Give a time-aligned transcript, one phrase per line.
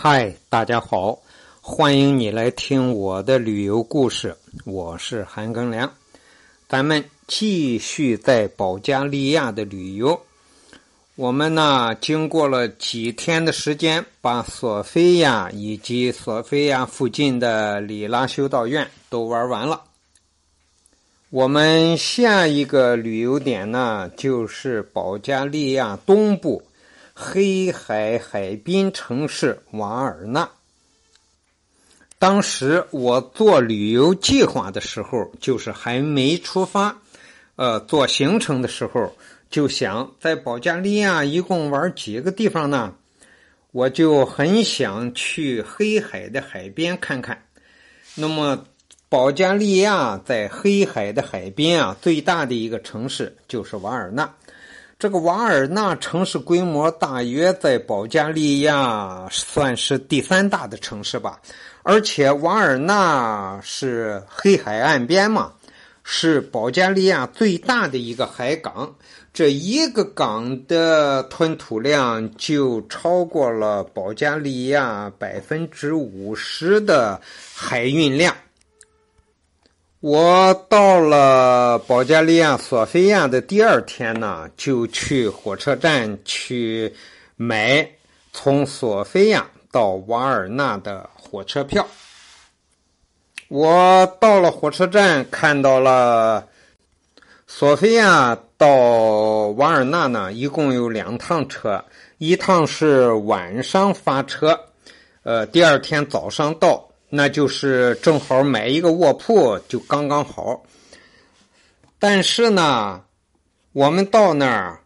[0.00, 1.18] 嗨，大家好，
[1.60, 4.32] 欢迎你来听我的旅游故事。
[4.64, 5.92] 我是韩庚良，
[6.68, 10.16] 咱们继续在保加利亚的旅游。
[11.16, 19.82] 我们呢，经过了几天的时间，把索菲亚以及索菲亚附近的里拉修道院都玩完了。
[21.30, 26.62] 我们下一个旅游点呢，就是保加利亚东部。
[27.20, 30.48] 黑海海滨城市瓦尔纳。
[32.16, 36.96] 当时我做旅游计划的时候，就是还没出发，
[37.56, 39.12] 呃，做行程的时候，
[39.50, 42.94] 就想在保加利亚一共玩几个地方呢？
[43.72, 47.42] 我就很想去黑海的海边看看。
[48.14, 48.64] 那么，
[49.08, 54.32] 保加利亚在黑海的海边啊，最大的一个城市就是瓦尔纳。
[54.98, 61.40] 这个瓦尔纳城市规模大约在保加利亚算是第三大的城市吧，
[61.84, 65.52] 而且瓦尔纳是黑海岸边嘛，
[66.02, 68.92] 是保加利亚最大的一个海港，
[69.32, 77.20] 这一个港的吞吐量就超过了保加利亚百分之五十的
[77.54, 78.34] 海运量。
[80.00, 86.94] 我到了保加利亚索菲亚的第二天呢，就去火车站去
[87.34, 87.90] 买
[88.32, 91.84] 从索菲亚到瓦尔纳的火车票。
[93.48, 96.46] 我到了火车站，看到了
[97.48, 98.68] 索菲亚到
[99.56, 101.84] 瓦尔纳呢，一共有两趟车，
[102.18, 104.56] 一趟是晚上发车，
[105.24, 106.87] 呃，第二天早上到。
[107.10, 110.62] 那就是正好买一个卧铺就刚刚好，
[111.98, 113.02] 但是呢，
[113.72, 114.78] 我们到那儿，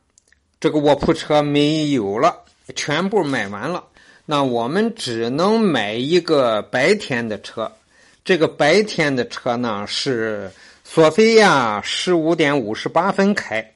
[0.61, 2.45] 这个卧铺车没有了，
[2.77, 3.85] 全部买完了。
[4.25, 7.71] 那我们只能买一个白天的车。
[8.25, 10.49] 这个白天的车呢是
[10.85, 13.69] 索菲亚十五点五十八分开，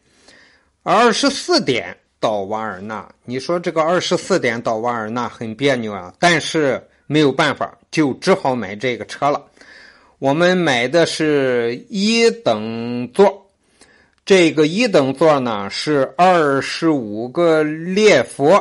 [0.85, 3.13] 二十四点到瓦尔纳。
[3.25, 6.81] 你说这个二十四点到瓦尔纳很别扭啊，但是。
[7.07, 9.45] 没有办法，就只好买这个车了。
[10.19, 13.47] 我们买的是一等座，
[14.25, 18.59] 这个一等座呢是二十五个列佛，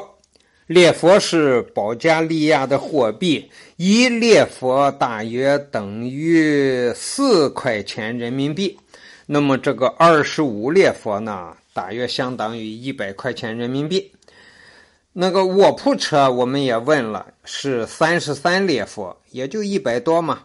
[0.67, 8.77] 列佛是保加利亚的货币，一列佛大约等于四块钱人民币。
[9.25, 14.11] 那么这个二十五列佛呢，大约相当于一百块钱人民币。
[15.17, 20.39] 那个卧铺车我们也问了，是三十三列佛，也就一百多嘛。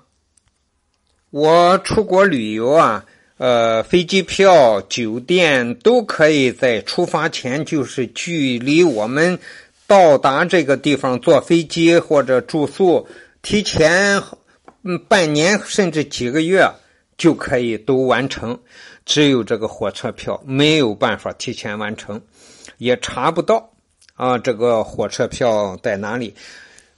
[1.31, 3.05] 我出国旅游啊，
[3.39, 9.37] 呃，飞机票、酒店都可以在出发前，就是距离我们
[9.89, 13.09] 到达这个地方坐飞机或者住宿
[13.43, 14.23] 提前
[14.85, 16.71] 嗯半年甚至几个月
[17.19, 18.57] 就可以都完成。
[19.05, 22.23] 只有这个火车票没有办法提前完成，
[22.79, 23.73] 也查不到。
[24.21, 26.35] 啊，这个火车票在哪里？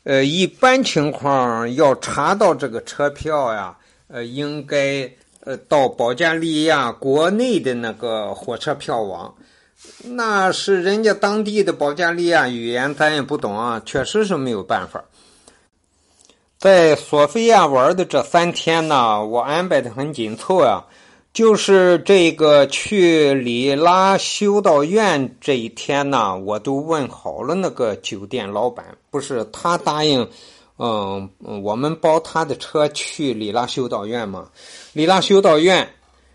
[0.03, 3.77] 呃，一般情况要查到这个车票呀，
[4.09, 5.09] 呃，应该
[5.45, 9.33] 呃到保加利亚国内的那个火车票网，
[10.03, 15.05] 那是人家当地的保加利亚语言，咱也不懂啊，确实是没有办法。
[16.59, 20.83] 在索菲亚玩的这三天呢，我安排的很紧凑呀。
[21.33, 30.29] 就是这个去里拉修道院这一天呢，我都问好了那个酒店老板，不是他答应，
[30.77, 31.31] 嗯，
[31.63, 34.51] 我们包他的车去里拉修道院嘛？
[34.93, 35.89] 里拉修道院，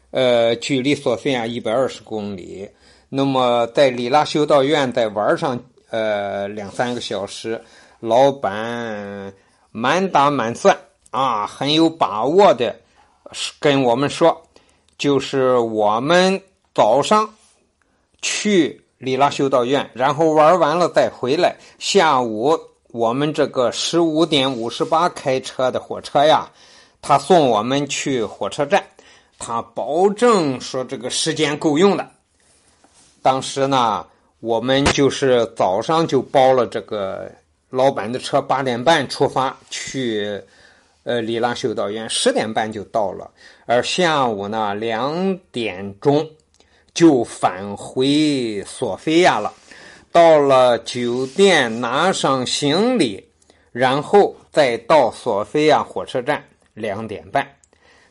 [0.09, 2.67] 呃，距离索菲亚一百二十公里，
[3.07, 5.59] 那么在里拉修道院再玩上
[5.91, 7.61] 呃两三个小时，
[7.99, 9.31] 老板
[9.71, 10.75] 满打满算
[11.11, 12.75] 啊，很有把握的
[13.59, 14.41] 跟我们说。
[14.97, 16.41] 就是我们
[16.73, 17.29] 早上
[18.21, 21.55] 去里拉修道院，然后玩完了再回来。
[21.77, 26.49] 下午我们这个十五点五十八开车的火车呀，
[26.99, 28.83] 他送我们去火车站，
[29.38, 32.09] 他保证说这个时间够用的。
[33.21, 34.03] 当时呢，
[34.39, 37.31] 我们就是早上就包了这个
[37.69, 40.41] 老板的车，八点半出发去。
[41.07, 43.31] 呃，里拉修道院十点半就到了，
[43.65, 46.30] 而下午呢两点钟
[46.94, 49.54] 就返回索菲亚了。
[50.12, 53.25] 到了酒店拿上行李，
[53.71, 56.44] 然后再到索菲亚火车站
[56.74, 57.56] 两点半。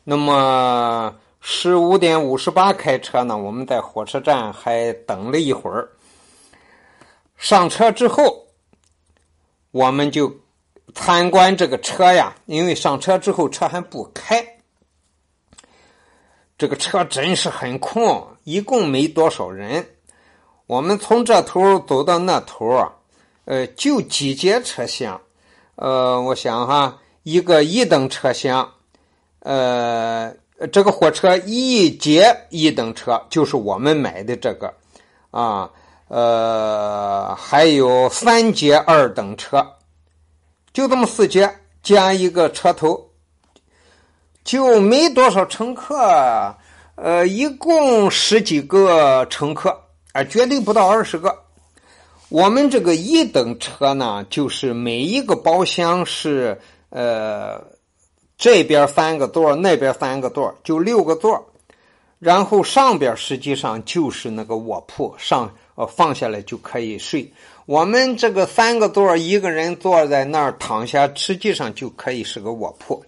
[0.03, 5.87] 那么十五点五十八开车呢，我们在火车站还等了一会儿。
[7.37, 8.47] 上车之后，
[9.69, 10.35] 我们就。
[10.93, 14.45] 参观这个车呀，因为上车之后车还不开，
[16.57, 19.85] 这个车真是很空，一共没多少人。
[20.65, 22.91] 我们从这头走到那头啊，
[23.45, 25.21] 呃，就几节车厢，
[25.75, 28.69] 呃，我想哈，一个一等车厢，
[29.39, 30.33] 呃，
[30.71, 34.73] 这个火车一节一等车就是我们买的这个，
[35.31, 35.69] 啊，
[36.07, 39.65] 呃，还有三节二等车，
[40.77, 41.51] 就这么四节
[41.81, 43.09] 加一个车头，
[44.43, 46.55] 就没多少乘客，
[46.93, 49.75] 呃，一共十几个乘客。
[50.11, 51.35] 啊，绝对不到二十个。
[52.29, 57.59] 我们这个一等车呢，就是每一个包厢是呃
[58.37, 61.43] 这边三个座，那边三个座，就六个座。
[62.19, 67.31] 然后上边实际上就是那个卧铺，上呃放下来就可以睡。
[67.65, 73.05] 我们这个三个座，一个人坐在那儿躺下，实际上就可以是个卧铺，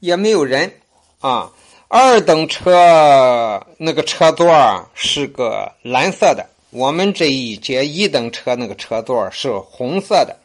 [0.00, 0.72] 也没有人
[1.20, 1.52] 啊。
[1.86, 4.50] 二等车那个车座
[4.94, 10.36] 是个蓝色的，我们这一节一等车那个车座是红色的。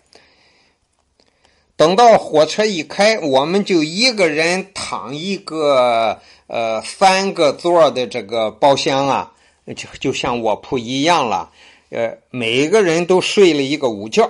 [1.76, 9.32] 等到火车一开，我们就一个人躺一个呃三个座的这个包厢啊，
[9.76, 11.52] 就就像卧铺一样了。
[11.90, 14.30] 呃，每个人都睡了一个午觉。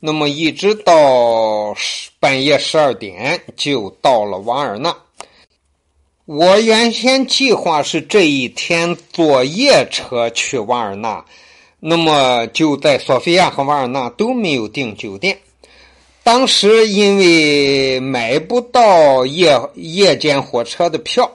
[0.00, 1.74] 那么一直到
[2.20, 4.94] 半夜十二点，就到了瓦尔纳。
[6.26, 11.24] 我原先计划是这一天坐夜车去瓦尔纳，
[11.80, 15.38] 那么就在索菲亚和瓦尔纳都没有订酒店。
[16.22, 21.30] 当时因为买不到夜夜间火车的票，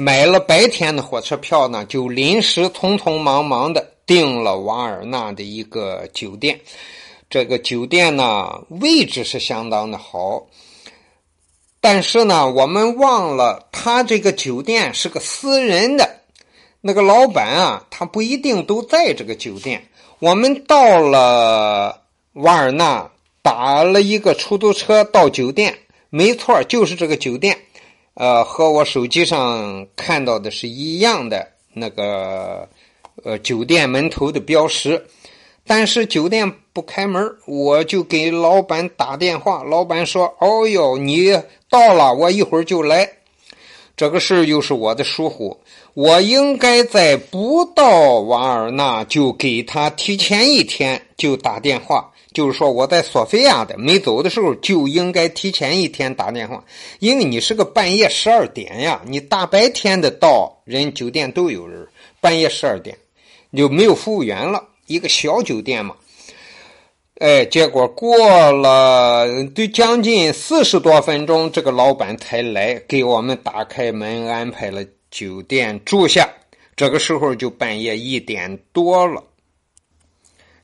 [0.00, 6.60] 买了白天的火车票呢，就临时匆匆忙忙的订了瓦尔纳的一个酒店。
[7.28, 10.46] 这个酒店呢，位置是相当的好。
[11.80, 16.20] 但是呢，我们忘了，他这个酒店是个私人的，
[16.80, 19.82] 那个老板啊，他不一定都在这个酒店。
[20.20, 22.02] 我们到了
[22.34, 23.10] 瓦尔纳，
[23.42, 25.76] 打了一个出租车到酒店，
[26.08, 27.58] 没错，就是这个酒店，
[28.20, 32.68] 呃，和我手机上看到的是一样的那个
[33.22, 35.06] 呃酒店门头的标识。
[35.64, 39.62] 但是酒店不开门，我就给老板打电话。
[39.62, 41.30] 老板说：“哦哟，你
[41.70, 43.08] 到了，我一会儿就来。”
[43.96, 45.56] 这个事又是我的疏忽，
[45.94, 56.62] 我应该在不到瓦尔纳就给他提前一天就打电话，就是说我在索菲亚的没走的时候就应该提前一天打电话，
[56.98, 61.86] 因为你是个半夜十二点呀，你大白天的到人酒店都有人，
[62.20, 62.96] 半夜十二点
[63.56, 64.62] 就没有服务员了。
[64.86, 65.94] 一个小酒店嘛，
[67.18, 76.28] 哎，结果过了都将近四十多分钟，这个老板才来给我们打开门，安排了酒店住下。
[76.76, 79.22] 这个时候就半夜一点多了。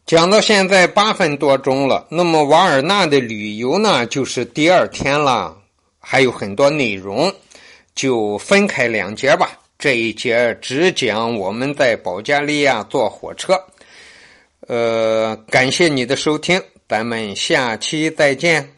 [0.06, 5.56] 讲到现在八分多钟了，那么瓦尔纳的旅游呢，就是第二天了，
[5.98, 7.32] 还有很多内容，
[7.94, 9.58] 就分开两节吧。
[9.78, 13.58] 这一节只讲我们在保加利亚坐火车。
[14.66, 18.73] 呃，感谢你的收听，咱们下期再见。